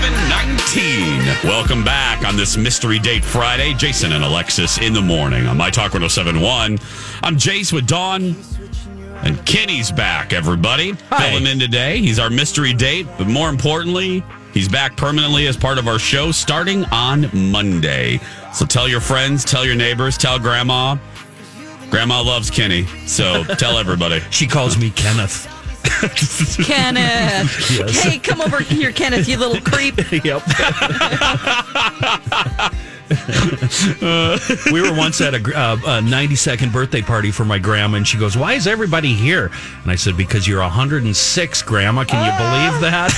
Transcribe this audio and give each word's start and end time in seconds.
719. 0.00 1.50
Welcome 1.50 1.84
back 1.84 2.24
on 2.26 2.34
this 2.34 2.56
Mystery 2.56 2.98
Date 2.98 3.22
Friday. 3.22 3.74
Jason 3.74 4.12
and 4.12 4.24
Alexis 4.24 4.78
in 4.78 4.94
the 4.94 5.00
morning 5.02 5.46
on 5.46 5.58
My 5.58 5.68
Talk 5.68 5.92
1071. 5.92 6.78
I'm 7.22 7.36
Jace 7.36 7.70
with 7.70 7.86
Dawn. 7.86 8.34
And 9.22 9.44
Kenny's 9.44 9.92
back, 9.92 10.32
everybody. 10.32 10.94
Filling 10.94 11.46
in 11.46 11.58
today. 11.58 11.98
He's 11.98 12.18
our 12.18 12.30
mystery 12.30 12.72
date, 12.72 13.06
but 13.18 13.26
more 13.26 13.50
importantly, 13.50 14.24
he's 14.54 14.70
back 14.70 14.96
permanently 14.96 15.46
as 15.48 15.58
part 15.58 15.76
of 15.76 15.86
our 15.86 15.98
show 15.98 16.32
starting 16.32 16.86
on 16.86 17.28
Monday. 17.34 18.20
So 18.54 18.64
tell 18.64 18.88
your 18.88 19.00
friends, 19.00 19.44
tell 19.44 19.66
your 19.66 19.76
neighbors, 19.76 20.16
tell 20.16 20.38
grandma. 20.38 20.96
Grandma 21.90 22.22
loves 22.22 22.50
Kenny, 22.50 22.86
so 23.06 23.44
tell 23.58 23.76
everybody. 23.76 24.20
She 24.30 24.46
calls 24.46 24.78
me 24.78 24.88
Kenneth. 24.92 25.46
Kenneth. 26.64 27.70
Yes. 27.70 28.02
Hey, 28.02 28.18
come 28.18 28.40
over 28.40 28.60
here, 28.60 28.90
Kenneth, 28.92 29.28
you 29.28 29.36
little 29.36 29.60
creep. 29.60 29.96
yep. 30.24 30.42
we 34.72 34.80
were 34.82 34.94
once 34.96 35.20
at 35.20 35.34
a, 35.34 35.38
uh, 35.38 35.74
a 35.76 36.02
92nd 36.02 36.72
birthday 36.72 37.02
party 37.02 37.30
for 37.30 37.44
my 37.44 37.58
grandma, 37.58 37.96
and 37.98 38.06
she 38.06 38.18
goes, 38.18 38.36
"Why 38.36 38.54
is 38.54 38.66
everybody 38.66 39.14
here?" 39.14 39.50
And 39.82 39.90
I 39.90 39.94
said, 39.94 40.16
"Because 40.16 40.46
you're 40.46 40.60
106, 40.60 41.62
Grandma. 41.62 42.04
Can 42.04 42.24
you 42.24 42.32
believe 42.32 42.80
that?" 42.90 43.10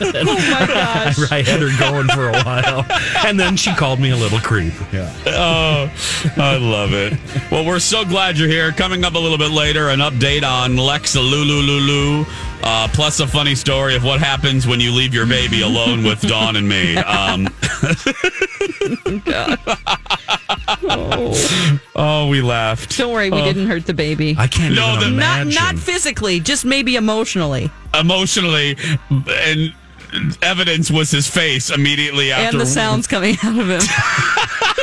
Oh 0.30 0.34
my 0.34 0.66
gosh. 0.66 1.32
I 1.32 1.42
had 1.42 1.60
her 1.60 1.70
going 1.78 2.08
for 2.08 2.28
a 2.28 2.42
while, 2.42 2.86
and 3.26 3.38
then 3.38 3.56
she 3.56 3.72
called 3.74 4.00
me 4.00 4.10
a 4.10 4.16
little 4.16 4.40
creep. 4.40 4.72
Yeah. 4.92 5.12
Oh, 5.26 5.90
I 6.36 6.56
love 6.56 6.92
it. 6.92 7.18
Well, 7.50 7.64
we're 7.64 7.78
so 7.78 8.04
glad 8.04 8.38
you're 8.38 8.48
here. 8.48 8.72
Coming 8.72 9.04
up 9.04 9.14
a 9.14 9.18
little 9.18 9.38
bit 9.38 9.50
later, 9.50 9.88
an 9.88 10.00
update 10.00 10.42
on 10.42 10.72
Lexa 10.76 11.16
Lulu 11.16 11.62
Lulu, 11.62 12.24
uh, 12.62 12.88
plus 12.92 13.20
a 13.20 13.26
funny 13.26 13.54
story 13.54 13.94
of 13.94 14.04
what 14.04 14.20
happens 14.20 14.66
when 14.66 14.80
you 14.80 14.92
leave 14.92 15.14
your 15.14 15.26
baby 15.26 15.62
alone 15.62 16.02
with 16.04 16.20
Dawn 16.22 16.56
and 16.56 16.68
me. 16.68 16.96
Um, 16.98 17.48
Oh, 20.82 21.78
oh. 21.96 22.28
we 22.28 22.40
laughed. 22.42 22.96
Don't 22.96 23.12
worry, 23.12 23.30
we 23.30 23.40
oh. 23.40 23.44
didn't 23.44 23.66
hurt 23.66 23.86
the 23.86 23.94
baby. 23.94 24.34
I 24.38 24.46
can't 24.46 24.74
No, 24.74 24.96
even 24.96 25.16
the- 25.16 25.20
Not 25.20 25.46
not 25.48 25.78
physically, 25.78 26.40
just 26.40 26.64
maybe 26.64 26.96
emotionally. 26.96 27.70
Emotionally, 27.94 28.76
and 29.10 29.74
evidence 30.42 30.90
was 30.90 31.10
his 31.10 31.28
face 31.28 31.70
immediately 31.70 32.32
after. 32.32 32.56
And 32.56 32.60
the 32.60 32.66
sounds 32.66 33.06
coming 33.06 33.36
out 33.42 33.58
of 33.58 33.68
him. 33.68 33.80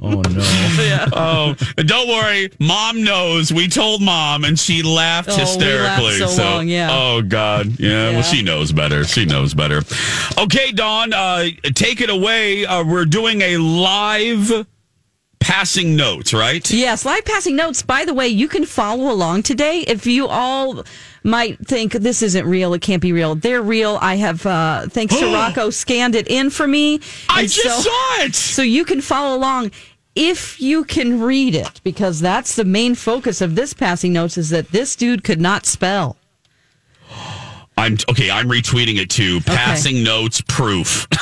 oh 0.00 0.22
no. 0.22 1.06
Oh, 1.12 1.54
don't 1.76 2.08
worry, 2.08 2.50
mom 2.58 3.02
knows. 3.04 3.52
We 3.52 3.68
told 3.68 4.02
mom, 4.02 4.44
and 4.44 4.58
she 4.58 4.82
laughed 4.82 5.30
Oh, 5.30 5.34
we 5.36 5.40
hysterically. 5.40 6.20
laughed 6.20 6.32
so 6.32 6.42
long, 6.44 6.68
yeah. 6.68 6.88
Oh 6.92 7.22
God, 7.22 7.78
yeah, 7.78 7.88
Yeah. 7.88 8.10
Well, 8.12 8.22
she 8.22 8.42
knows 8.42 8.72
better. 8.72 9.04
She 9.04 9.24
knows 9.24 9.54
better. 9.54 9.82
Okay, 10.38 10.72
Dawn, 10.72 11.12
uh, 11.12 11.46
take 11.74 12.00
it 12.00 12.10
away. 12.10 12.64
Uh, 12.66 12.84
we're 12.84 13.04
doing 13.04 13.42
a 13.42 13.56
live 13.58 14.66
passing 15.40 15.96
notes, 15.96 16.32
right? 16.34 16.68
Yes, 16.70 17.04
live 17.04 17.24
passing 17.24 17.56
notes. 17.56 17.82
By 17.82 18.04
the 18.04 18.14
way, 18.14 18.28
you 18.28 18.48
can 18.48 18.64
follow 18.64 19.10
along 19.10 19.44
today. 19.44 19.80
If 19.86 20.06
you 20.06 20.26
all 20.26 20.84
might 21.22 21.58
think 21.66 21.92
this 21.92 22.22
isn't 22.22 22.46
real, 22.46 22.74
it 22.74 22.82
can't 22.82 23.02
be 23.02 23.12
real. 23.12 23.34
They're 23.34 23.62
real. 23.62 23.98
I 24.00 24.16
have, 24.16 24.44
uh, 24.46 24.88
thanks 24.88 25.16
to 25.16 25.26
Rocco, 25.32 25.70
scanned 25.70 26.14
it 26.14 26.28
in 26.28 26.50
for 26.50 26.66
me. 26.66 27.00
I 27.28 27.42
just 27.42 27.62
so, 27.62 27.90
saw 27.90 28.24
it. 28.24 28.34
so 28.34 28.62
you 28.62 28.84
can 28.84 29.00
follow 29.00 29.36
along 29.36 29.70
if 30.14 30.60
you 30.60 30.84
can 30.84 31.20
read 31.20 31.54
it, 31.54 31.80
because 31.84 32.18
that's 32.18 32.56
the 32.56 32.64
main 32.64 32.96
focus 32.96 33.40
of 33.40 33.54
this 33.54 33.72
passing 33.72 34.12
notes 34.12 34.36
is 34.36 34.50
that 34.50 34.72
this 34.72 34.96
dude 34.96 35.22
could 35.22 35.40
not 35.40 35.64
spell. 35.64 36.16
I'm 37.78 37.96
okay. 38.10 38.30
I'm 38.30 38.48
retweeting 38.48 38.98
it 38.98 39.08
too. 39.08 39.40
Passing 39.40 40.02
notes 40.02 40.40
proof. 40.42 41.06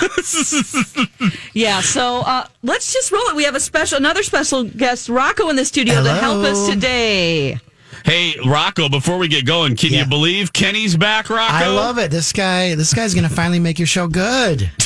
Yeah, 1.54 1.80
so 1.80 2.18
uh, 2.20 2.46
let's 2.62 2.92
just 2.92 3.10
roll 3.10 3.22
it. 3.28 3.36
We 3.36 3.44
have 3.44 3.54
a 3.54 3.60
special, 3.60 3.96
another 3.96 4.22
special 4.22 4.64
guest, 4.64 5.08
Rocco, 5.08 5.48
in 5.48 5.56
the 5.56 5.64
studio 5.64 6.02
to 6.02 6.14
help 6.14 6.44
us 6.44 6.68
today. 6.68 7.58
Hey, 8.06 8.34
Rocco. 8.46 8.88
Before 8.88 9.18
we 9.18 9.28
get 9.28 9.44
going, 9.44 9.76
can 9.76 9.92
you 9.92 10.06
believe 10.06 10.52
Kenny's 10.54 10.96
back, 10.96 11.28
Rocco? 11.28 11.52
I 11.52 11.66
love 11.66 11.98
it. 11.98 12.10
This 12.10 12.32
guy, 12.32 12.74
this 12.74 12.94
guy's 12.94 13.14
gonna 13.14 13.28
finally 13.28 13.58
make 13.60 13.78
your 13.78 13.86
show 13.86 14.08
good. 14.08 14.70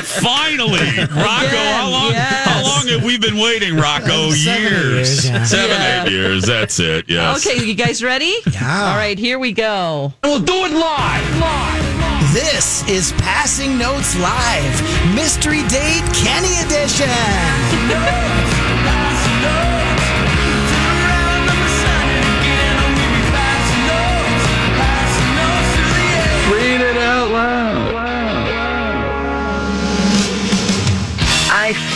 Finally, 0.00 0.80
Rocco. 1.00 1.56
how 1.56 1.88
long? 1.90 2.12
yes. 2.12 2.46
How 2.46 2.62
long 2.62 2.86
have 2.88 3.04
we 3.04 3.18
been 3.18 3.36
waiting, 3.36 3.76
Rocco? 3.76 4.30
Seven 4.30 4.62
years, 4.62 5.26
yeah. 5.28 5.44
Seven, 5.44 5.70
Yeah. 5.70 6.04
eight 6.04 6.10
years. 6.12 6.44
That's 6.44 6.78
it. 6.80 7.04
Yes. 7.08 7.46
Okay, 7.46 7.64
you 7.64 7.74
guys 7.74 8.02
ready? 8.02 8.34
Yeah. 8.52 8.90
All 8.90 8.96
right, 8.96 9.18
here 9.18 9.38
we 9.38 9.52
go. 9.52 10.12
We'll 10.22 10.40
do 10.40 10.52
it 10.64 10.72
live. 10.72 11.38
Live. 11.40 12.32
This 12.32 12.88
is 12.88 13.12
Passing 13.12 13.76
Notes 13.76 14.16
Live, 14.18 15.14
Mystery 15.14 15.62
Date 15.68 16.04
Kenny 16.14 16.60
Edition. 16.64 17.08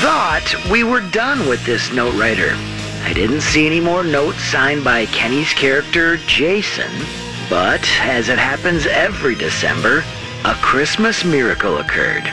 thought 0.05 0.55
we 0.71 0.85
were 0.85 1.01
done 1.01 1.49
with 1.49 1.65
this 1.65 1.91
note 1.91 2.13
writer. 2.21 2.51
I 3.05 3.15
didn't 3.15 3.41
see 3.41 3.65
any 3.65 3.81
more 3.81 4.05
notes 4.05 4.39
signed 4.45 4.85
by 4.85 5.07
Kenny's 5.07 5.55
character, 5.55 6.19
Jason. 6.27 6.91
But, 7.49 7.83
as 8.03 8.29
it 8.29 8.37
happens 8.39 8.85
every 8.85 9.35
December, 9.35 10.05
a 10.45 10.53
Christmas 10.57 11.25
miracle 11.25 11.79
occurred. 11.79 12.25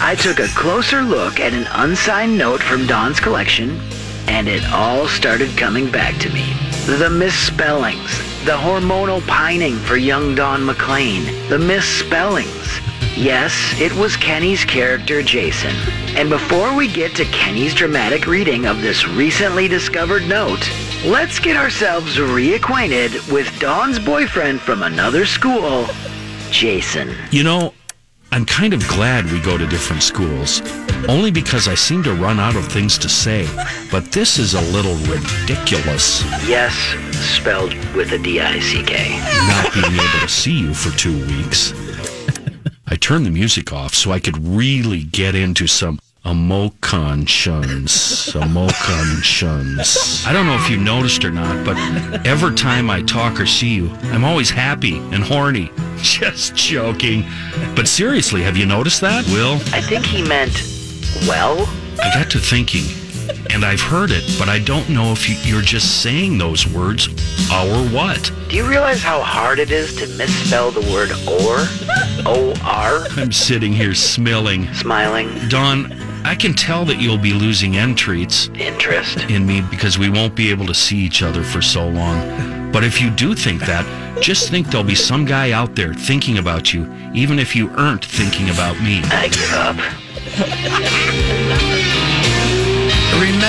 I 0.00 0.16
took 0.18 0.40
a 0.40 0.48
closer 0.48 1.02
look 1.02 1.38
at 1.38 1.52
an 1.52 1.68
unsigned 1.70 2.36
note 2.36 2.60
from 2.60 2.88
Dawn's 2.88 3.20
collection, 3.20 3.80
and 4.26 4.48
it 4.48 4.64
all 4.72 5.06
started 5.06 5.56
coming 5.56 5.92
back 5.92 6.18
to 6.22 6.30
me. 6.30 6.52
The 6.86 7.08
misspellings, 7.08 8.18
the 8.44 8.58
hormonal 8.58 9.24
pining 9.28 9.76
for 9.76 9.96
young 9.96 10.34
Dawn 10.34 10.66
McLean, 10.66 11.24
the 11.48 11.60
misspellings. 11.60 12.80
Yes, 13.16 13.52
it 13.78 13.92
was 13.92 14.16
Kenny's 14.16 14.64
character, 14.64 15.22
Jason. 15.22 15.74
And 16.16 16.30
before 16.30 16.74
we 16.74 16.88
get 16.88 17.14
to 17.16 17.24
Kenny's 17.26 17.74
dramatic 17.74 18.26
reading 18.26 18.66
of 18.66 18.80
this 18.80 19.06
recently 19.06 19.68
discovered 19.68 20.26
note, 20.26 20.68
let's 21.04 21.38
get 21.38 21.56
ourselves 21.56 22.16
reacquainted 22.16 23.30
with 23.32 23.46
Dawn's 23.60 23.98
boyfriend 23.98 24.60
from 24.60 24.82
another 24.82 25.26
school, 25.26 25.86
Jason. 26.50 27.14
You 27.30 27.44
know, 27.44 27.74
I'm 28.32 28.46
kind 28.46 28.72
of 28.72 28.86
glad 28.88 29.30
we 29.30 29.40
go 29.40 29.58
to 29.58 29.66
different 29.66 30.02
schools, 30.02 30.62
only 31.06 31.30
because 31.30 31.68
I 31.68 31.74
seem 31.74 32.02
to 32.04 32.14
run 32.14 32.40
out 32.40 32.56
of 32.56 32.66
things 32.66 32.96
to 32.98 33.08
say. 33.10 33.46
But 33.90 34.10
this 34.10 34.38
is 34.38 34.54
a 34.54 34.60
little 34.72 34.96
ridiculous, 35.12 36.22
Yes, 36.48 36.74
spelled 37.36 37.74
with 37.94 38.12
a 38.12 38.18
D-I-C-K. 38.18 39.18
not 39.48 39.74
being 39.74 39.92
able 39.94 40.20
to 40.20 40.28
see 40.28 40.52
you 40.58 40.72
for 40.72 40.96
two 40.96 41.18
weeks. 41.26 41.74
I 42.92 42.96
turned 42.96 43.24
the 43.24 43.30
music 43.30 43.72
off 43.72 43.94
so 43.94 44.12
I 44.12 44.20
could 44.20 44.36
really 44.46 45.02
get 45.02 45.34
into 45.34 45.66
some 45.66 45.98
emotions. 46.26 48.34
Emotions. 48.34 50.22
I 50.26 50.32
don't 50.34 50.44
know 50.44 50.56
if 50.56 50.68
you 50.68 50.76
noticed 50.76 51.24
or 51.24 51.30
not, 51.30 51.64
but 51.64 51.78
every 52.26 52.54
time 52.54 52.90
I 52.90 53.00
talk 53.00 53.40
or 53.40 53.46
see 53.46 53.74
you, 53.74 53.88
I'm 54.12 54.26
always 54.26 54.50
happy 54.50 54.98
and 54.98 55.24
horny. 55.24 55.70
Just 56.02 56.54
joking. 56.54 57.24
But 57.74 57.88
seriously, 57.88 58.42
have 58.42 58.58
you 58.58 58.66
noticed 58.66 59.00
that, 59.00 59.24
Will? 59.28 59.54
I 59.74 59.80
think 59.80 60.04
he 60.04 60.22
meant, 60.22 60.52
well, 61.26 61.66
I 61.98 62.12
got 62.12 62.30
to 62.32 62.38
thinking, 62.38 62.84
and 63.50 63.64
I've 63.64 63.80
heard 63.80 64.10
it, 64.10 64.24
but 64.38 64.48
I 64.48 64.58
don't 64.58 64.88
know 64.88 65.12
if 65.12 65.28
you, 65.28 65.36
you're 65.42 65.62
just 65.62 66.02
saying 66.02 66.38
those 66.38 66.66
words 66.66 67.08
or 67.50 67.84
what. 67.94 68.32
do 68.48 68.56
you 68.56 68.66
realize 68.68 69.02
how 69.02 69.20
hard 69.20 69.58
it 69.58 69.70
is 69.70 69.94
to 69.96 70.06
misspell 70.16 70.70
the 70.70 70.80
word 70.92 71.10
or? 71.28 71.66
O-R? 72.26 73.06
I'm 73.20 73.32
sitting 73.32 73.72
here 73.72 73.94
smelling. 73.94 74.72
Smiling. 74.74 75.28
Dawn, 75.48 75.92
I 76.24 76.34
can 76.34 76.54
tell 76.54 76.84
that 76.86 77.00
you'll 77.00 77.18
be 77.18 77.32
losing 77.32 77.74
interest 77.74 78.50
Interest. 78.54 79.18
in 79.28 79.46
me 79.46 79.60
because 79.70 79.98
we 79.98 80.08
won't 80.08 80.34
be 80.34 80.50
able 80.50 80.66
to 80.66 80.74
see 80.74 80.96
each 80.98 81.22
other 81.22 81.42
for 81.42 81.60
so 81.60 81.86
long. 81.88 82.70
But 82.72 82.84
if 82.84 83.00
you 83.00 83.10
do 83.10 83.34
think 83.34 83.60
that, 83.66 83.84
just 84.22 84.50
think 84.50 84.68
there'll 84.68 84.86
be 84.86 84.94
some 84.94 85.24
guy 85.26 85.50
out 85.52 85.74
there 85.74 85.92
thinking 85.92 86.38
about 86.38 86.72
you, 86.72 86.90
even 87.12 87.38
if 87.38 87.54
you 87.56 87.68
aren't 87.70 88.04
thinking 88.04 88.48
about 88.50 88.80
me. 88.80 89.00
I 89.04 89.28
give 89.28 89.52
up. 89.52 89.76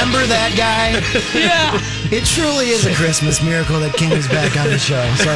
Remember 0.03 0.27
that 0.27 0.51
guy? 0.57 0.99
Yeah. 1.33 1.79
It 2.11 2.25
truly 2.25 2.69
is 2.69 2.85
a 2.85 2.93
Christmas 2.93 3.41
miracle 3.41 3.79
that 3.79 3.93
Kenny's 3.95 4.27
back 4.27 4.57
on 4.57 4.67
the 4.67 4.77
show. 4.77 5.01
So 5.15 5.31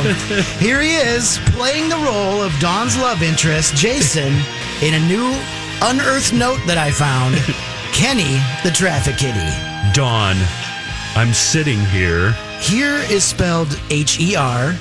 here 0.59 0.81
he 0.81 0.95
is, 0.95 1.39
playing 1.55 1.87
the 1.87 1.95
role 1.95 2.41
of 2.43 2.51
Dawn's 2.59 2.97
love 2.97 3.23
interest, 3.23 3.75
Jason, 3.75 4.27
in 4.83 4.93
a 4.93 4.99
new 5.07 5.31
unearthed 5.81 6.33
note 6.33 6.59
that 6.67 6.77
I 6.77 6.91
found. 6.91 7.35
Kenny, 7.95 8.43
the 8.67 8.71
traffic 8.75 9.15
kitty. 9.15 9.39
Dawn, 9.93 10.35
I'm 11.15 11.33
sitting 11.33 11.79
here 11.85 12.33
Here 12.59 12.97
is 13.09 13.23
spelled 13.23 13.79
H 13.89 14.19
E 14.19 14.35
R. 14.35 14.75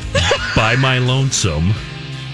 by 0.56 0.74
my 0.74 0.98
lonesome. 0.98 1.70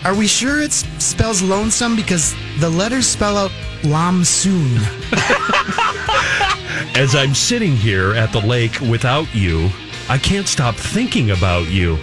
Are 0.04 0.14
we 0.16 0.26
sure 0.26 0.60
it 0.60 0.72
spells 0.72 1.42
lonesome? 1.42 1.94
Because 1.94 2.34
the 2.58 2.68
letters 2.68 3.06
spell 3.06 3.36
out 3.36 3.52
Lamsoon. 3.82 4.78
As 6.96 7.14
I'm 7.14 7.34
sitting 7.34 7.76
here 7.76 8.12
at 8.14 8.32
the 8.32 8.40
lake 8.40 8.80
without 8.80 9.32
you, 9.32 9.70
I 10.08 10.18
can't 10.18 10.48
stop 10.48 10.74
thinking 10.74 11.30
about 11.30 11.70
you. 11.70 11.98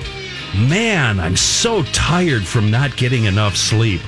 Man, 0.56 1.20
I'm 1.20 1.36
so 1.36 1.84
tired 1.84 2.46
from 2.46 2.72
not 2.72 2.96
getting 2.96 3.26
enough 3.26 3.58
sleep. 3.58 4.02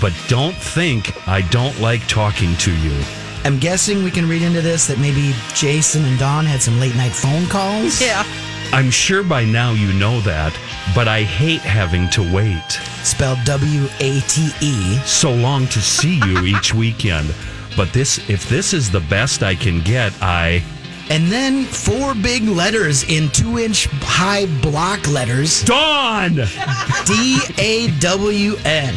But 0.00 0.12
don't 0.28 0.56
think 0.56 1.28
I 1.28 1.42
don't 1.50 1.78
like 1.80 2.06
talking 2.08 2.56
to 2.56 2.74
you. 2.80 3.00
I'm 3.44 3.58
guessing 3.58 4.02
we 4.02 4.10
can 4.10 4.28
read 4.28 4.42
into 4.42 4.60
this 4.60 4.88
that 4.88 4.98
maybe 4.98 5.34
Jason 5.54 6.04
and 6.04 6.18
Dawn 6.18 6.46
had 6.46 6.60
some 6.60 6.80
late 6.80 6.96
night 6.96 7.12
phone 7.12 7.46
calls. 7.46 8.00
Yeah. 8.00 8.24
I'm 8.72 8.90
sure 8.90 9.24
by 9.24 9.44
now 9.44 9.72
you 9.72 9.92
know 9.94 10.20
that, 10.20 10.56
but 10.94 11.08
I 11.08 11.22
hate 11.22 11.60
having 11.60 12.08
to 12.10 12.22
wait 12.32 12.70
Spelled 13.02 13.38
W 13.44 13.88
A 13.98 14.20
T 14.20 14.50
E. 14.60 14.96
so 15.04 15.32
long 15.32 15.66
to 15.68 15.80
see 15.80 16.20
you 16.24 16.44
each 16.44 16.72
weekend. 16.72 17.34
But 17.76 17.92
this 17.92 18.28
if 18.30 18.48
this 18.48 18.72
is 18.72 18.90
the 18.90 19.00
best 19.00 19.42
I 19.42 19.54
can 19.54 19.80
get, 19.80 20.12
I 20.22 20.62
And 21.08 21.26
then 21.32 21.64
four 21.64 22.14
big 22.14 22.44
letters 22.44 23.02
in 23.04 23.28
two 23.30 23.58
inch 23.58 23.86
high 24.02 24.46
block 24.60 25.08
letters 25.08 25.64
Dawn! 25.64 26.34
D 27.06 27.38
A 27.58 27.88
W 27.98 28.54
N. 28.64 28.94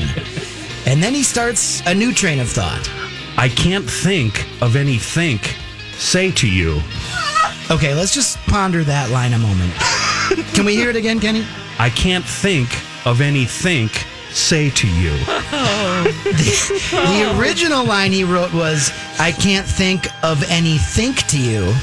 And 0.85 1.01
then 1.01 1.13
he 1.13 1.23
starts 1.23 1.81
a 1.87 1.93
new 1.93 2.13
train 2.13 2.39
of 2.39 2.49
thought. 2.49 2.89
I 3.37 3.49
can't 3.49 3.89
think 3.89 4.45
of 4.61 4.75
any 4.75 4.97
think 4.97 5.55
say 5.97 6.29
to 6.31 6.47
you. 6.47 6.79
Okay, 7.71 7.93
let's 7.93 8.13
just 8.13 8.37
ponder 8.47 8.83
that 8.83 9.09
line 9.11 9.33
a 9.33 9.39
moment. 9.39 9.73
Can 10.53 10.65
we 10.65 10.75
hear 10.75 10.89
it 10.89 10.95
again, 10.95 11.19
Kenny? 11.19 11.45
I 11.79 11.89
can't 11.89 12.25
think 12.25 12.69
of 13.05 13.21
any 13.21 13.45
think 13.45 13.91
say 14.31 14.69
to 14.71 14.87
you. 14.87 15.13
The 16.03 17.37
original 17.39 17.85
line 17.85 18.11
he 18.11 18.23
wrote 18.23 18.53
was, 18.53 18.91
I 19.19 19.31
can't 19.31 19.65
think 19.65 20.07
of 20.23 20.43
any 20.49 20.77
think 20.77 21.25
to 21.27 21.39
you. 21.39 21.73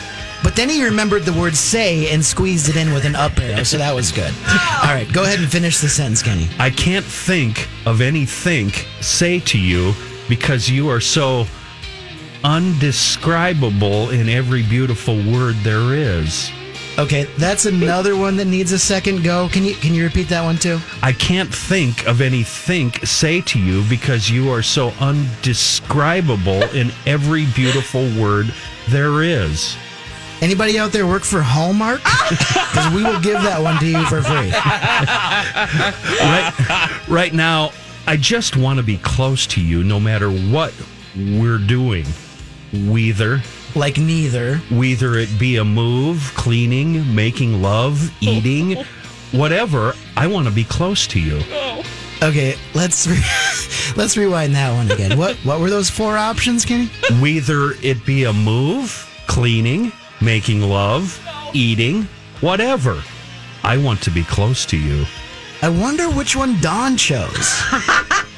But 0.42 0.56
then 0.56 0.68
he 0.68 0.84
remembered 0.84 1.24
the 1.24 1.32
word 1.32 1.54
say 1.56 2.12
and 2.12 2.24
squeezed 2.24 2.68
it 2.68 2.76
in 2.76 2.92
with 2.92 3.04
an 3.04 3.14
up 3.14 3.38
arrow, 3.38 3.62
so 3.62 3.78
that 3.78 3.94
was 3.94 4.10
good. 4.12 4.32
All 4.82 4.94
right, 4.94 5.08
go 5.12 5.22
ahead 5.22 5.38
and 5.38 5.50
finish 5.50 5.78
the 5.78 5.88
sentence, 5.88 6.22
Kenny. 6.22 6.48
I 6.58 6.70
can't 6.70 7.04
think 7.04 7.68
of 7.86 8.00
any 8.00 8.24
think 8.26 8.86
say 9.00 9.40
to 9.40 9.58
you 9.58 9.92
because 10.28 10.68
you 10.68 10.88
are 10.88 11.00
so 11.00 11.46
undescribable 12.44 14.10
in 14.10 14.28
every 14.28 14.62
beautiful 14.62 15.16
word 15.16 15.54
there 15.62 15.94
is. 15.94 16.50
Okay, 16.98 17.24
that's 17.38 17.66
another 17.66 18.16
one 18.16 18.36
that 18.36 18.46
needs 18.46 18.72
a 18.72 18.78
second 18.78 19.22
go. 19.22 19.48
Can 19.48 19.64
you 19.64 19.74
can 19.74 19.94
you 19.94 20.04
repeat 20.04 20.28
that 20.28 20.44
one 20.44 20.56
too? 20.56 20.78
I 21.02 21.12
can't 21.12 21.52
think 21.52 22.06
of 22.06 22.20
any 22.20 22.42
think 22.42 23.06
say 23.06 23.40
to 23.42 23.58
you 23.58 23.82
because 23.88 24.28
you 24.28 24.50
are 24.50 24.62
so 24.62 24.88
undescribable 25.00 26.62
in 26.74 26.90
every 27.06 27.46
beautiful 27.54 28.02
word 28.20 28.52
there 28.88 29.22
is. 29.22 29.76
Anybody 30.42 30.78
out 30.78 30.92
there 30.92 31.06
work 31.06 31.22
for 31.22 31.42
Hallmark? 31.42 32.00
Because 32.70 32.94
we 32.94 33.02
will 33.02 33.20
give 33.20 33.42
that 33.42 33.60
one 33.60 33.78
to 33.80 33.86
you 33.86 34.04
for 34.06 34.22
free. 34.22 34.50
right, 36.20 37.00
right 37.08 37.32
now, 37.32 37.72
I 38.06 38.16
just 38.16 38.56
want 38.56 38.78
to 38.78 38.84
be 38.84 38.96
close 38.98 39.44
to 39.48 39.60
you 39.60 39.82
no 39.82 39.98
matter 39.98 40.30
what 40.30 40.72
we're 41.16 41.58
doing. 41.58 42.04
Whether, 42.72 43.42
Like 43.74 43.98
neither. 43.98 44.58
whether 44.70 45.14
it 45.16 45.28
be 45.38 45.56
a 45.56 45.64
move, 45.64 46.32
cleaning, 46.36 47.14
making 47.14 47.60
love, 47.62 48.12
eating, 48.20 48.76
whatever, 49.32 49.94
I 50.16 50.26
want 50.26 50.46
to 50.46 50.52
be 50.54 50.64
close 50.64 51.06
to 51.08 51.20
you. 51.20 51.40
Oh. 51.52 51.82
Okay, 52.22 52.54
let's 52.74 53.06
re- 53.06 53.16
let's 53.96 54.16
rewind 54.16 54.54
that 54.54 54.72
one 54.74 54.90
again. 54.90 55.16
What 55.18 55.36
what 55.38 55.58
were 55.58 55.70
those 55.70 55.88
four 55.90 56.16
options, 56.18 56.64
Kenny? 56.66 56.90
Whether 57.20 57.72
it 57.82 58.04
be 58.04 58.24
a 58.24 58.32
move, 58.32 59.08
cleaning, 59.26 59.90
making 60.20 60.60
love, 60.60 61.18
eating, 61.54 62.06
whatever, 62.40 63.02
I 63.64 63.78
want 63.78 64.02
to 64.02 64.10
be 64.10 64.22
close 64.24 64.66
to 64.66 64.76
you. 64.76 65.06
I 65.62 65.70
wonder 65.70 66.10
which 66.10 66.36
one 66.36 66.60
Dawn 66.60 66.96
chose. 66.96 67.62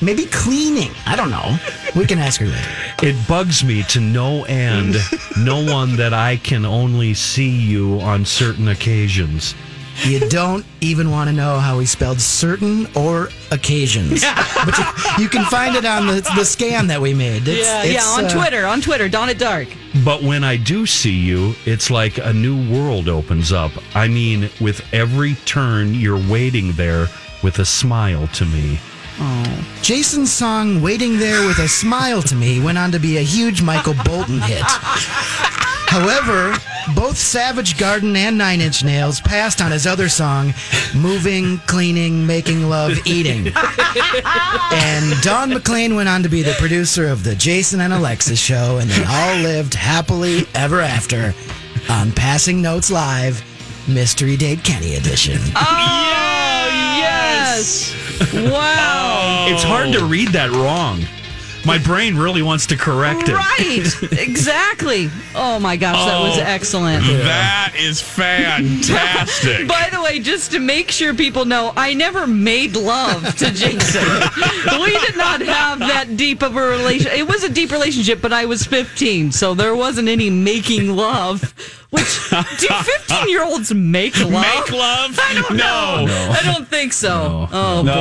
Maybe 0.03 0.27
cleaning. 0.27 0.91
I 1.07 1.15
don't 1.17 1.31
know. 1.31 1.57
We 1.95 2.07
can 2.07 2.19
ask 2.19 2.41
her 2.41 2.47
later. 2.47 2.69
It 3.03 3.17
bugs 3.29 3.63
me 3.65 3.83
to 3.85 4.01
no 4.01 4.45
end, 4.45 4.97
no 5.39 5.65
one 5.73 5.97
that 5.97 6.13
I 6.13 6.37
can 6.37 6.65
only 6.65 7.15
see 7.15 7.49
you 7.51 8.01
on 8.01 8.25
certain 8.25 8.69
occasions. 8.69 9.55
You 10.05 10.21
don't 10.31 10.65
even 10.81 11.11
want 11.11 11.29
to 11.29 11.37
know 11.37 11.59
how 11.59 11.79
he 11.79 11.85
spelled 11.87 12.19
certain 12.21 12.87
or 12.97 13.29
occasions. 13.51 14.25
But 14.65 14.79
you, 14.79 15.25
you 15.25 15.29
can 15.29 15.45
find 15.47 15.75
it 15.75 15.85
on 15.85 16.07
the, 16.07 16.21
the 16.37 16.45
scan 16.45 16.87
that 16.87 17.01
we 17.01 17.13
made. 17.15 17.49
It's- 17.49 17.67
Yeah, 17.67 17.83
it's, 17.83 17.93
yeah, 17.95 18.05
on 18.13 18.25
uh, 18.27 18.29
Twitter, 18.31 18.65
on 18.65 18.81
Twitter, 18.81 19.09
Dawn 19.09 19.29
at 19.29 19.39
Dark. 19.39 19.67
But 20.05 20.23
when 20.23 20.45
I 20.45 20.57
do 20.57 20.87
see 20.87 21.11
you, 21.19 21.55
it's 21.67 21.91
like 21.91 22.19
a 22.19 22.33
new 22.33 22.71
world 22.73 23.09
opens 23.09 23.51
up. 23.53 23.73
I 23.97 24.07
mean, 24.07 24.51
with 24.61 24.83
every 24.95 25.35
turn, 25.47 25.95
you're 25.95 26.31
waiting 26.31 26.73
there 26.73 27.09
with 27.43 27.59
a 27.59 27.65
smile 27.65 28.29
to 28.29 28.45
me. 28.47 28.79
Jason's 29.83 30.33
song 30.33 30.81
Waiting 30.81 31.19
There 31.19 31.47
with 31.47 31.59
a 31.59 31.69
Smile 31.69 32.23
to 32.23 32.35
Me 32.35 32.61
went 32.63 32.79
on 32.79 32.93
to 32.93 32.99
be 32.99 33.19
a 33.19 33.23
huge 33.23 33.63
Michael 33.63 33.95
Bolton 34.05 34.41
hit. 34.41 34.63
However, 34.65 36.57
both 36.95 37.19
Savage 37.19 37.79
Garden 37.79 38.17
and 38.17 38.39
Nine 38.39 38.61
Inch 38.61 38.83
Nails 38.85 39.21
passed 39.21 39.61
on 39.61 39.71
his 39.71 39.87
other 39.87 40.09
song, 40.09 40.55
Moving, 40.95 41.59
Cleaning, 41.67 42.27
Making 42.27 42.69
Love, 42.69 42.99
Eating. 43.07 43.53
And 44.73 45.21
Dawn 45.23 45.51
McLean 45.51 45.95
went 45.95 46.09
on 46.09 46.23
to 46.23 46.29
be 46.29 46.43
the 46.43 46.55
producer 46.59 47.09
of 47.09 47.25
the 47.25 47.35
Jason 47.35 47.81
and 47.81 47.93
Alexis 47.93 48.39
show, 48.39 48.79
and 48.81 48.89
they 48.91 49.05
all 49.05 49.37
lived 49.43 49.75
happily 49.75 50.47
ever 50.55 50.81
after 50.81 51.35
on 51.91 52.13
Passing 52.13 52.63
Notes 52.63 52.91
Live, 52.91 53.45
Mystery 53.87 54.37
Date 54.37 54.65
Kenny 54.65 54.95
edition. 54.95 55.39
Oh 55.57 56.69
Yes. 56.97 57.95
Wow. 58.33 59.47
It's 59.49 59.63
hard 59.63 59.93
to 59.93 60.05
read 60.05 60.29
that 60.29 60.51
wrong. 60.51 61.03
My 61.65 61.79
brain 61.79 62.17
really 62.17 62.43
wants 62.43 62.67
to 62.67 62.77
correct 62.77 63.29
it. 63.29 63.35
Right. 63.35 63.87
Exactly. 64.19 65.09
Oh 65.35 65.61
my 65.61 65.77
gosh, 65.77 65.95
that 66.07 66.19
was 66.21 66.37
Oh. 66.39 66.43
excellent. 66.43 67.05
That 67.05 67.73
is 67.79 68.01
fantastic. 68.01 69.69
By 69.69 69.89
the 69.93 70.03
way, 70.03 70.19
just 70.19 70.51
to 70.53 70.59
make 70.59 70.91
sure 70.91 71.15
people 71.15 71.45
know, 71.45 71.73
I 71.77 71.95
never 71.95 72.27
made 72.27 72.75
love 72.75 73.23
to 73.37 73.53
Jason. 73.53 74.03
we 74.81 74.99
did 75.07 75.17
not 75.17 75.41
have 75.41 75.79
that 75.79 76.17
deep 76.17 76.43
of 76.43 76.57
a 76.57 76.61
relation. 76.69 77.13
It 77.13 77.29
was 77.29 77.45
a 77.45 77.49
deep 77.49 77.71
relationship, 77.71 78.21
but 78.21 78.33
I 78.33 78.45
was 78.45 78.65
15, 78.67 79.31
so 79.31 79.55
there 79.55 79.77
wasn't 79.77 80.09
any 80.09 80.31
making 80.31 80.97
love. 80.97 81.55
Which 81.93 82.31
do 82.31 82.69
15 82.69 83.29
year 83.29 83.45
olds 83.45 83.73
make 83.75 84.19
love? 84.19 84.31
Make 84.33 84.73
love? 84.73 85.19
I 85.21 85.35
don't 85.35 85.57
no. 85.57 86.07
know. 86.07 86.31
I 86.33 86.41
don't 86.43 86.67
think 86.67 86.93
so. 86.95 87.49
Oh 87.53 87.83
No. 87.83 87.95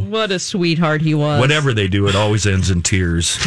boy, 0.00 0.10
what 0.10 0.30
a 0.32 0.38
sweetheart 0.40 1.00
he 1.00 1.14
was. 1.14 1.38
Whatever 1.40 1.72
they 1.72 1.86
do, 1.86 2.08
it 2.08 2.16
always 2.16 2.44
ends 2.46 2.70
in 2.70 2.82
tears. 2.82 3.38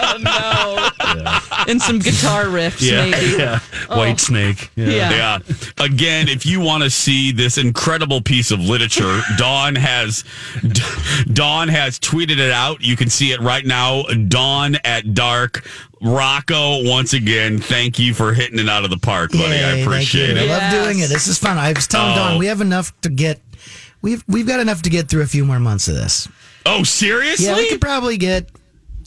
Oh 0.00 0.16
no. 0.20 1.37
and 1.68 1.80
some 1.82 1.98
guitar 1.98 2.44
riffs, 2.44 2.80
Yeah, 2.80 3.10
maybe. 3.10 3.36
yeah. 3.38 3.60
Oh. 3.88 3.96
Whitesnake. 3.98 4.68
Yeah. 4.76 4.86
Yeah. 4.86 5.10
Yeah. 5.46 5.84
Again, 5.84 6.28
if 6.28 6.46
you 6.46 6.60
want 6.60 6.82
to 6.84 6.90
see 6.90 7.32
this 7.32 7.58
incredible 7.58 8.20
piece 8.20 8.50
of 8.50 8.60
literature, 8.60 9.20
Dawn 9.38 9.74
has 9.74 10.24
Dawn 11.32 11.68
has 11.68 11.98
tweeted 11.98 12.38
it 12.38 12.50
out. 12.50 12.80
You 12.82 12.96
can 12.96 13.08
see 13.10 13.32
it 13.32 13.40
right 13.40 13.64
now. 13.64 14.02
Dawn 14.28 14.76
at 14.84 15.14
dark. 15.14 15.66
Rocco, 16.00 16.88
once 16.88 17.12
again, 17.12 17.58
thank 17.58 17.98
you 17.98 18.14
for 18.14 18.32
hitting 18.32 18.60
it 18.60 18.68
out 18.68 18.84
of 18.84 18.90
the 18.90 18.98
park, 18.98 19.32
buddy. 19.32 19.44
I 19.46 19.50
Yay, 19.50 19.60
thank 19.60 19.86
appreciate 19.86 20.36
it. 20.36 20.48
I 20.48 20.58
love 20.58 20.84
doing 20.84 21.00
it. 21.00 21.08
This 21.08 21.26
is 21.26 21.38
fun. 21.38 21.58
I 21.58 21.72
was 21.72 21.88
telling 21.88 22.12
Oh. 22.12 22.16
Dawn 22.16 22.38
we 22.38 22.46
have 22.46 22.60
enough 22.60 22.98
to 23.00 23.08
get. 23.08 23.40
We've 24.00 24.22
we've 24.28 24.46
got 24.46 24.60
enough 24.60 24.82
to 24.82 24.90
get 24.90 25.08
through 25.08 25.22
a 25.22 25.26
few 25.26 25.44
more 25.44 25.58
months 25.58 25.88
of 25.88 25.96
this. 25.96 26.28
Oh, 26.64 26.84
seriously? 26.84 27.46
Yeah, 27.46 27.56
we 27.56 27.68
could 27.68 27.80
probably 27.80 28.16
get, 28.16 28.48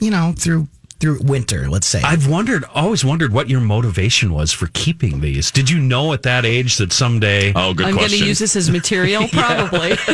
you 0.01 0.11
know, 0.11 0.33
through 0.35 0.67
through 1.01 1.19
winter. 1.23 1.67
Let's 1.69 1.87
say. 1.87 2.01
I've 2.03 2.27
wondered, 2.27 2.63
always 2.73 3.03
wondered 3.03 3.33
what 3.33 3.49
your 3.49 3.59
motivation 3.59 4.31
was 4.31 4.51
for 4.53 4.67
keeping 4.73 5.19
these. 5.19 5.51
Did 5.51 5.69
you 5.69 5.79
know 5.79 6.13
at 6.13 6.21
that 6.23 6.45
age 6.45 6.77
that 6.77 6.93
someday? 6.93 7.51
oh, 7.55 7.73
good 7.73 7.87
I'm 7.87 7.95
going 7.95 8.09
to 8.09 8.25
use 8.25 8.39
this 8.39 8.55
as 8.55 8.69
material, 8.69 9.27
probably. 9.31 9.91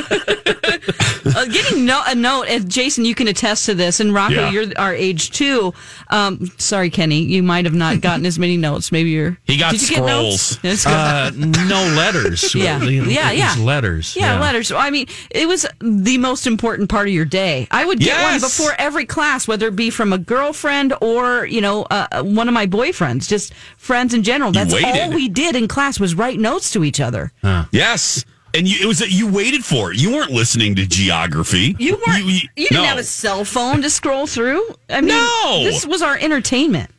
uh, 1.35 1.45
getting 1.45 1.85
no, 1.85 2.01
a 2.07 2.15
note, 2.15 2.43
and 2.43 2.69
Jason, 2.69 3.05
you 3.05 3.13
can 3.15 3.27
attest 3.27 3.65
to 3.65 3.75
this, 3.75 3.99
and 3.99 4.13
Rocco, 4.13 4.33
Yeah. 4.35 4.51
you're 4.51 4.65
our 4.77 4.93
age 4.93 5.31
too. 5.31 5.73
Um, 6.09 6.49
sorry, 6.57 6.89
Kenny, 6.89 7.21
you 7.21 7.43
might 7.43 7.65
have 7.65 7.73
not 7.73 8.01
gotten 8.01 8.25
as 8.25 8.39
many 8.39 8.57
notes. 8.57 8.91
Maybe 8.91 9.09
you're. 9.11 9.37
He 9.43 9.57
got 9.57 9.73
Did 9.73 9.81
you 9.89 9.95
get 9.97 10.05
notes? 10.05 10.41
scrolls. 10.57 10.87
Uh, 10.97 11.31
no 11.35 11.83
letters. 11.95 12.55
Yeah. 12.55 12.77
It 12.81 13.01
was 13.05 13.13
Yeah, 13.13 13.31
yeah. 13.31 13.55
letters. 13.59 14.15
Yeah, 14.15 14.39
letters. 14.39 14.71
I 14.71 14.89
mean, 14.89 15.07
it 15.29 15.47
was 15.47 15.65
the 15.79 16.17
most 16.17 16.47
important 16.47 16.89
part 16.89 17.07
of 17.07 17.13
your 17.13 17.25
day. 17.25 17.67
I 17.71 17.83
would 17.85 17.99
get 17.99 18.21
one 18.21 18.39
before 18.39 18.71
every 18.77 19.05
class, 19.05 19.47
whether 19.47 19.67
it 19.67 19.75
be 19.75 19.89
from 19.89 20.13
a 20.13 20.17
girlfriend 20.17 20.76
or 21.01 21.45
you 21.45 21.61
know 21.61 21.83
uh, 21.89 22.23
one 22.23 22.47
of 22.47 22.53
my 22.53 22.65
boyfriends, 22.67 23.27
just 23.27 23.53
friends 23.77 24.13
in 24.13 24.23
general. 24.23 24.51
That's 24.51 24.73
all 24.73 25.11
we 25.13 25.29
did 25.29 25.55
in 25.55 25.67
class 25.67 25.99
was 25.99 26.15
write 26.15 26.39
notes 26.39 26.71
to 26.71 26.83
each 26.83 26.99
other. 26.99 27.31
Yes. 27.71 28.25
And 28.53 28.67
you, 28.67 28.77
it 28.81 28.87
was 28.87 28.99
that 28.99 29.11
you 29.11 29.31
waited 29.31 29.63
for 29.63 29.91
it. 29.91 29.97
You 30.01 30.11
weren't 30.13 30.31
listening 30.31 30.73
to 30.75 30.87
geography. 30.87 31.75
You 31.77 32.01
weren't. 32.07 32.25
You, 32.25 32.39
didn't 32.55 32.77
no. 32.77 32.83
have 32.83 32.97
a 32.97 33.03
cell 33.03 33.43
phone 33.45 33.81
to 33.81 33.89
scroll 33.89 34.25
through. 34.25 34.63
I 34.89 35.01
mean, 35.01 35.09
No. 35.09 35.63
this 35.63 35.85
was 35.85 36.01
our 36.01 36.17
entertainment. 36.17 36.89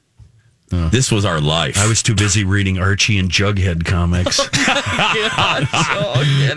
This 0.71 1.11
was 1.13 1.25
our 1.25 1.41
life. 1.41 1.79
I 1.79 1.87
was 1.89 2.03
too 2.03 2.15
busy 2.15 2.45
reading 2.45 2.79
Archie 2.79 3.19
and 3.19 3.31
Jughead 3.31 3.85
comics. 3.85 4.39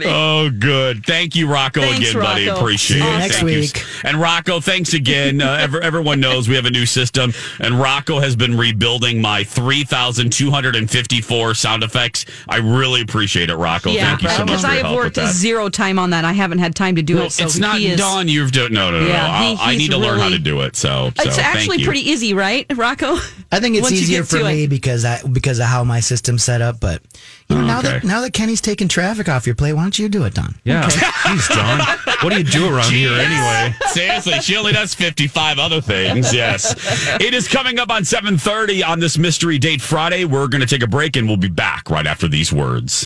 Oh, 0.04 0.50
good. 0.58 1.06
Thank 1.06 1.36
you, 1.36 1.48
Rocco, 1.52 1.82
Thanks, 1.82 2.10
again, 2.10 2.22
buddy. 2.22 2.48
Rocco. 2.48 2.60
Appreciate 2.60 2.98
See 3.00 3.04
you 3.04 3.10
it. 3.10 3.18
next 3.18 3.36
Thank 3.38 3.46
week. 3.48 3.78
You. 3.78 3.84
And 4.10 4.18
Rocco, 4.18 4.60
thanks 4.60 4.94
again. 4.94 5.42
Uh, 5.42 5.58
ever, 5.62 5.80
everyone 5.82 6.20
knows 6.20 6.48
we 6.50 6.56
have 6.56 6.66
a 6.66 6.70
new 6.72 6.86
system, 6.86 7.34
and 7.60 7.80
Rocco 7.80 8.20
has 8.20 8.36
been 8.36 8.58
rebuilding 8.58 9.22
my 9.22 9.44
3,254 9.44 11.54
sound 11.54 11.84
effects. 11.84 12.26
I 12.48 12.58
really 12.58 13.02
appreciate 13.02 13.50
it, 13.50 13.56
Rocco. 13.56 13.92
yeah, 13.92 14.10
Thank 14.18 14.24
you 14.24 14.30
so 14.30 14.38
much 14.40 14.48
because 14.48 14.66
I 14.66 14.76
have 14.76 14.96
worked 14.96 15.18
zero 15.18 15.70
time 15.70 16.00
on 16.00 16.10
that. 16.12 16.26
I 16.26 16.34
haven't 16.34 16.60
had 16.60 16.76
time 16.76 16.96
to 16.96 17.02
do 17.02 17.16
No, 17.16 17.24
it. 17.26 17.32
So 17.32 17.46
it's 17.46 17.58
not 17.58 17.78
he 17.80 17.88
is, 17.88 17.98
done. 18.00 18.28
You've 18.28 18.52
done 18.52 18.74
no, 18.74 18.92
no, 18.92 19.00
no. 19.02 19.08
Yeah, 19.08 19.28
no. 19.28 19.34
he- 19.46 19.56
I'll- 19.56 19.60
I 19.60 19.72
he's 19.74 19.82
need 19.84 19.92
to 19.92 19.98
learn 19.98 20.20
how 20.20 20.30
to 20.30 20.40
do 20.40 20.62
it. 20.62 20.76
So, 20.76 21.12
so 21.16 21.24
It's 21.24 21.38
actually 21.38 21.68
thank 21.68 21.80
you. 21.82 21.86
pretty 21.86 22.10
easy, 22.10 22.34
right, 22.34 22.66
Rocco? 22.76 23.18
I 23.52 23.60
think 23.60 23.76
it's 23.76 23.84
Once 23.84 24.00
you 24.00 24.01
easier 24.02 24.24
for 24.24 24.44
me 24.44 24.64
it. 24.64 24.70
because 24.70 25.06
I 25.06 25.22
because 25.24 25.60
of 25.60 25.66
how 25.66 25.84
my 25.84 26.00
system's 26.00 26.44
set 26.44 26.62
up. 26.62 26.80
But 26.80 27.02
you 27.50 27.56
know, 27.56 27.66
now 27.66 27.82
that 27.82 28.04
now 28.04 28.22
that 28.22 28.34
Kenny's 28.34 28.62
taking 28.62 28.88
traffic 28.88 29.30
off 29.30 29.46
your 29.46 29.56
plate, 29.56 29.74
why 29.74 29.84
don't 29.84 29.98
you 29.98 30.10
do 30.10 30.24
it, 30.24 30.34
Dawn? 30.34 30.56
Yeah. 30.64 30.84
Jeez, 30.90 31.48
Dawn. 31.50 31.80
What 32.22 32.32
do 32.32 32.38
you 32.38 32.44
do 32.44 32.74
around 32.74 32.92
here 32.92 33.14
anyway? 33.14 33.76
Seriously, 33.88 34.40
she 34.42 34.56
only 34.56 34.74
does 34.74 34.94
55 34.94 35.60
other 35.60 35.82
things. 35.82 36.34
Yes. 36.34 36.76
It 37.20 37.34
is 37.34 37.48
coming 37.48 37.80
up 37.80 37.90
on 37.90 38.04
7:30 38.04 38.88
on 38.88 39.00
this 39.00 39.18
mystery 39.18 39.58
date 39.58 39.82
Friday. 39.82 40.26
We're 40.26 40.48
going 40.48 40.62
to 40.62 40.68
take 40.68 40.84
a 40.84 40.88
break 40.88 41.16
and 41.16 41.28
we'll 41.28 41.38
be 41.38 41.50
back 41.50 41.90
right 41.90 42.08
after 42.08 42.28
these 42.28 42.52
words. 42.52 42.94